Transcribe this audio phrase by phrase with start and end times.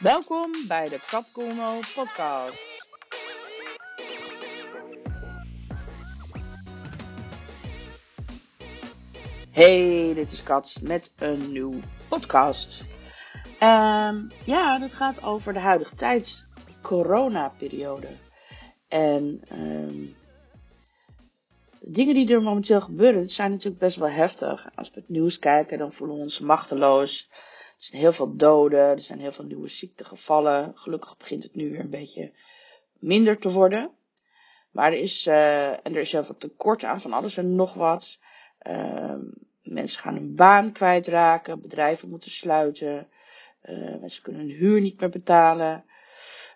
[0.00, 2.86] Welkom bij de Capcomo podcast.
[9.50, 11.74] Hey, dit is Kat met een nieuw
[12.08, 12.86] podcast.
[13.62, 16.44] Um, ja, het gaat over de huidige tijd,
[16.82, 18.08] corona-periode.
[18.88, 20.16] En um,
[21.80, 24.68] de dingen die er momenteel gebeuren, zijn natuurlijk best wel heftig.
[24.74, 27.30] Als we het nieuws kijken, dan voelen we ons machteloos.
[27.80, 30.72] Er zijn heel veel doden, er zijn heel veel nieuwe ziektegevallen.
[30.74, 32.32] Gelukkig begint het nu weer een beetje
[32.98, 33.90] minder te worden.
[34.70, 37.74] Maar er is, uh, en er is heel veel tekort aan van alles en nog
[37.74, 38.18] wat.
[38.66, 39.14] Uh,
[39.62, 43.08] mensen gaan hun baan kwijtraken, bedrijven moeten sluiten,
[43.62, 45.84] uh, mensen kunnen hun huur niet meer betalen.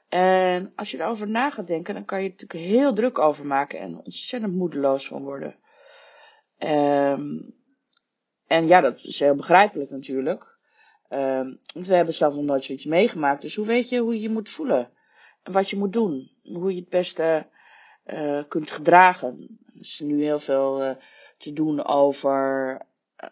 [0.08, 3.46] En als je erover na gaat denken, dan kan je er natuurlijk heel druk over
[3.46, 5.56] maken en ontzettend moedeloos van worden.
[6.58, 7.54] Um,
[8.46, 10.53] en ja, dat is heel begrijpelijk natuurlijk.
[11.14, 13.42] Um, want we hebben zelf nog nooit zoiets meegemaakt.
[13.42, 14.90] Dus hoe weet je hoe je je moet voelen?
[15.42, 16.30] En wat je moet doen?
[16.42, 17.46] Hoe je het beste
[18.06, 19.58] uh, kunt gedragen?
[19.74, 20.90] Er is nu heel veel uh,
[21.38, 22.80] te doen over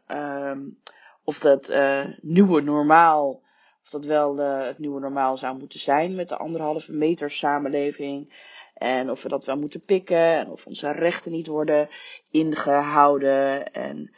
[0.09, 0.79] um,
[1.25, 3.43] of dat uh, nieuwe normaal,
[3.83, 8.35] of dat wel het nieuwe normaal zou moeten zijn met de anderhalve meter samenleving.
[8.75, 10.37] En of we dat wel moeten pikken.
[10.37, 11.89] En of onze rechten niet worden
[12.31, 13.73] ingehouden.
[13.73, 14.15] En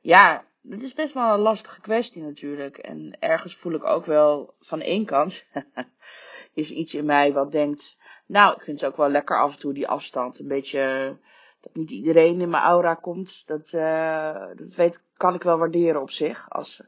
[0.00, 2.76] ja, het is best wel een lastige kwestie natuurlijk.
[2.76, 5.46] En ergens voel ik ook wel van één kant
[6.54, 7.96] is iets in mij wat denkt,
[8.26, 10.38] nou, ik vind het ook wel lekker af en toe die afstand.
[10.38, 11.16] Een beetje,
[11.60, 13.42] dat niet iedereen in mijn aura komt.
[13.46, 16.50] Dat, uh, dat weet, kan ik wel waarderen op zich.
[16.50, 16.82] Als,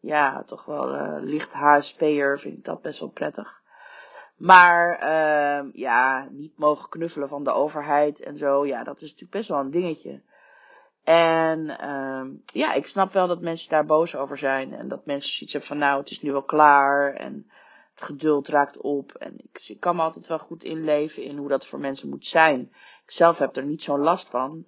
[0.00, 3.62] ja, toch wel uh, licht HSP'er vind ik dat best wel prettig.
[4.36, 8.66] Maar, uh, ja, niet mogen knuffelen van de overheid en zo.
[8.66, 10.22] Ja, dat is natuurlijk best wel een dingetje.
[11.06, 14.74] En um, ja, ik snap wel dat mensen daar boos over zijn.
[14.74, 17.12] En dat mensen zoiets hebben van nou, het is nu wel klaar.
[17.12, 17.50] En
[17.90, 19.12] het geduld raakt op.
[19.12, 22.60] En ik, kan me altijd wel goed inleven in hoe dat voor mensen moet zijn.
[23.04, 24.66] Ik zelf heb er niet zo'n last van.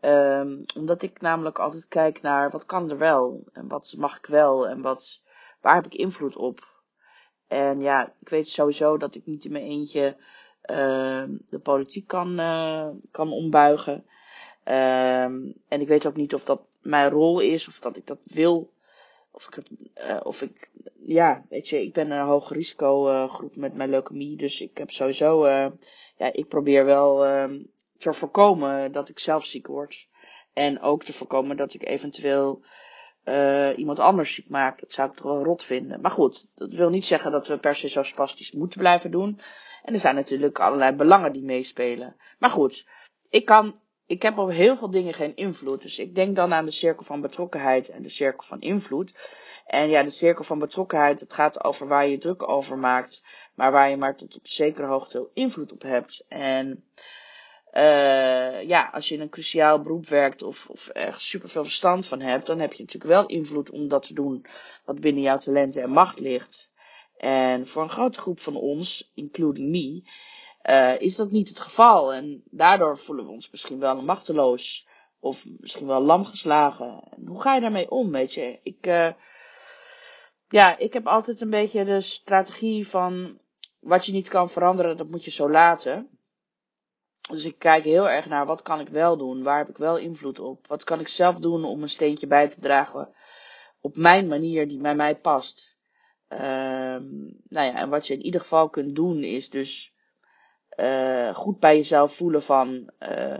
[0.00, 3.48] Um, omdat ik namelijk altijd kijk naar wat kan er wel.
[3.52, 4.68] En wat mag ik wel.
[4.68, 5.22] En wat,
[5.60, 6.60] waar heb ik invloed op.
[7.46, 10.16] En ja, ik weet sowieso dat ik niet in mijn eentje
[10.70, 14.06] uh, de politiek kan, uh, kan ombuigen.
[14.68, 18.18] Um, en ik weet ook niet of dat mijn rol is, of dat ik dat
[18.24, 18.70] wil.
[19.30, 20.70] Of ik het, uh, of ik,
[21.06, 24.36] ja, weet je, ik ben een hoog risico uh, groep met mijn leukemie.
[24.36, 25.66] Dus ik heb sowieso, uh,
[26.16, 27.60] ja, ik probeer wel uh,
[27.98, 30.08] te voorkomen dat ik zelf ziek word.
[30.52, 32.62] En ook te voorkomen dat ik eventueel
[33.24, 34.80] uh, iemand anders ziek maak.
[34.80, 36.00] Dat zou ik toch wel rot vinden.
[36.00, 39.40] Maar goed, dat wil niet zeggen dat we per se zo spastisch moeten blijven doen.
[39.82, 42.16] En er zijn natuurlijk allerlei belangen die meespelen.
[42.38, 42.88] Maar goed,
[43.28, 45.82] ik kan ik heb op heel veel dingen geen invloed.
[45.82, 49.14] Dus ik denk dan aan de cirkel van betrokkenheid en de cirkel van invloed.
[49.66, 53.24] En ja, de cirkel van betrokkenheid, het gaat over waar je druk over maakt,
[53.54, 56.24] maar waar je maar tot op zekere hoogte invloed op hebt.
[56.28, 56.84] En
[57.72, 62.20] uh, ja, als je in een cruciaal beroep werkt of, of ergens superveel verstand van
[62.20, 64.46] hebt, dan heb je natuurlijk wel invloed om dat te doen
[64.84, 66.70] wat binnen jouw talenten en macht ligt.
[67.16, 70.02] En voor een grote groep van ons, including me,
[70.62, 72.12] uh, is dat niet het geval.
[72.12, 74.86] En daardoor voelen we ons misschien wel machteloos.
[75.20, 77.02] Of misschien wel lam geslagen.
[77.16, 78.60] En hoe ga je daarmee om, weet je?
[78.62, 79.12] Ik, uh,
[80.48, 83.38] ja, ik heb altijd een beetje de strategie van
[83.80, 86.08] wat je niet kan veranderen, dat moet je zo laten.
[87.30, 89.96] Dus ik kijk heel erg naar wat kan ik wel doen, waar heb ik wel
[89.96, 93.14] invloed op, wat kan ik zelf doen om een steentje bij te dragen
[93.80, 95.76] op mijn manier die bij mij past.
[96.28, 96.38] Um,
[97.48, 99.92] nou ja, en wat je in ieder geval kunt doen is dus
[100.80, 103.36] uh, goed bij jezelf voelen van uh,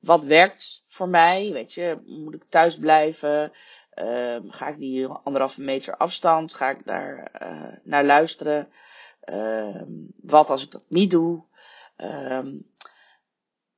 [0.00, 1.52] wat werkt voor mij.
[1.52, 3.52] Weet je, moet ik thuis blijven?
[3.94, 6.54] Uh, ga ik die anderhalve meter afstand?
[6.54, 8.68] Ga ik daar uh, naar luisteren?
[9.20, 9.90] Ehm,
[10.22, 11.44] wat als ik dat niet doe?
[11.96, 12.66] Um,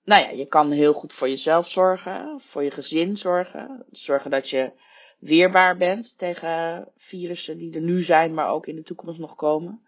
[0.05, 3.85] nou ja, je kan heel goed voor jezelf zorgen, voor je gezin zorgen.
[3.91, 4.73] Zorgen dat je
[5.19, 9.88] weerbaar bent tegen virussen die er nu zijn, maar ook in de toekomst nog komen.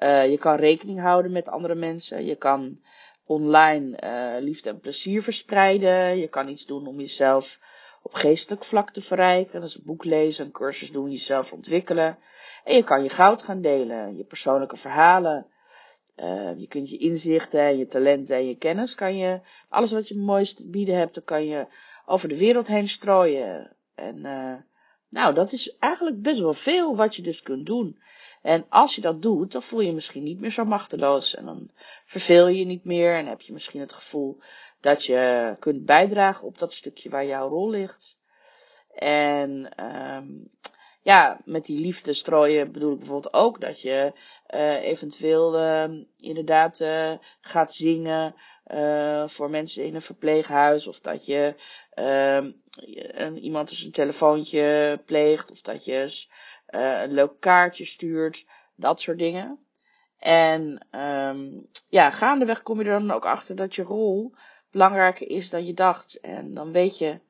[0.00, 2.24] Uh, je kan rekening houden met andere mensen.
[2.24, 2.80] Je kan
[3.24, 6.18] online uh, liefde en plezier verspreiden.
[6.18, 7.60] Je kan iets doen om jezelf
[8.02, 9.62] op geestelijk vlak te verrijken.
[9.62, 12.18] Is een boek lezen, een cursus doen, jezelf ontwikkelen.
[12.64, 15.46] En je kan je goud gaan delen, je persoonlijke verhalen.
[16.16, 20.16] Uh, je kunt je inzichten, je talenten en je kennis, kan je, alles wat je
[20.16, 21.66] mooiste te bieden hebt, dan kan je
[22.06, 23.76] over de wereld heen strooien.
[23.94, 24.20] En
[25.08, 27.98] nou, dat is eigenlijk best wel veel wat je dus kunt doen.
[28.42, 31.34] En als je dat doet, dan voel je misschien niet meer zo machteloos.
[31.34, 31.70] En dan
[32.04, 33.16] verveel je je niet meer.
[33.16, 34.38] En heb je misschien het gevoel
[34.80, 38.18] dat je kunt bijdragen op dat stukje waar jouw rol ligt.
[38.94, 40.50] En um,
[41.02, 44.12] ja, met die liefde strooien bedoel ik bijvoorbeeld ook dat je
[44.54, 48.34] uh, eventueel uh, inderdaad uh, gaat zingen
[49.26, 50.86] voor mensen in een verpleeghuis.
[50.86, 51.54] Of dat je
[51.90, 52.50] ehm,
[53.34, 55.50] iemand eens een telefoontje pleegt.
[55.50, 56.26] Of dat je
[56.70, 58.46] een leuk kaartje stuurt.
[58.74, 59.58] Dat soort dingen.
[60.18, 64.34] En um, ja, gaandeweg kom je er dan ook achter dat je rol
[64.70, 66.20] belangrijker is dan je dacht.
[66.20, 67.20] En dan weet je,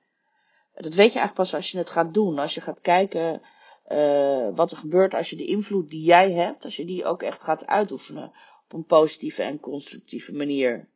[0.75, 2.39] dat weet je eigenlijk pas als je het gaat doen.
[2.39, 3.43] Als je gaat kijken
[3.89, 7.23] uh, wat er gebeurt als je de invloed die jij hebt, als je die ook
[7.23, 8.33] echt gaat uitoefenen
[8.65, 10.89] op een positieve en constructieve manier.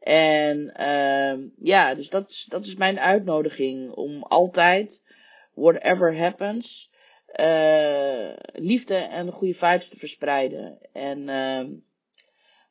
[0.00, 5.02] En uh, ja, dus dat is, dat is mijn uitnodiging om altijd,
[5.54, 6.90] whatever happens,
[7.34, 10.78] uh, liefde en goede vibes te verspreiden.
[10.92, 11.78] En uh,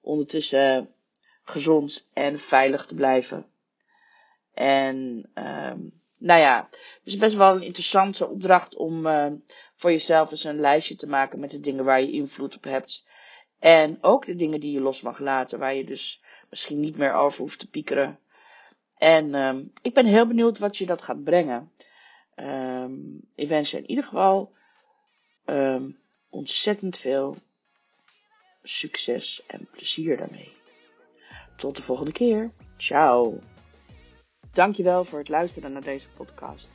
[0.02, 0.90] ondertussen
[1.44, 3.46] gezond en veilig te blijven.
[4.54, 9.31] En um, nou ja, het is best wel een interessante opdracht om uh,
[9.75, 13.07] voor jezelf eens een lijstje te maken met de dingen waar je invloed op hebt.
[13.60, 17.13] En ook de dingen die je los mag laten, waar je dus misschien niet meer
[17.13, 18.19] over hoeft te piekeren.
[18.98, 21.72] En ik ben heel benieuwd wat je dat gaat brengen.
[22.36, 24.54] Um, ik wens je in ieder geval
[25.46, 26.00] um,
[26.30, 27.38] ontzettend veel
[28.64, 30.54] succes en plezier daarmee.
[31.58, 32.52] Tot de volgende keer.
[32.78, 33.40] Ciao.
[34.54, 36.70] Dankjewel voor het luisteren naar deze podcast.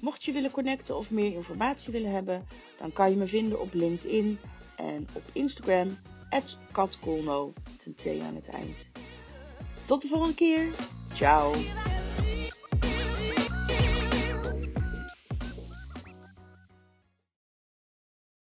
[0.00, 2.46] Mocht je willen connecten of meer informatie willen hebben,
[2.78, 4.38] dan kan je me vinden op LinkedIn
[4.76, 5.88] en op Instagram,
[6.72, 7.52] katkolno,
[8.04, 8.90] aan het eind.
[9.84, 10.66] Tot de volgende keer.
[11.14, 11.54] Ciao.